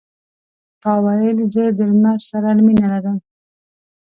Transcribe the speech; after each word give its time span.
تا 0.81 0.91
ویل 1.03 1.37
زه 1.53 1.63
د 1.77 1.79
لمر 1.91 2.19
سره 2.29 2.49
مینه 2.65 2.87
لرم. 2.93 3.17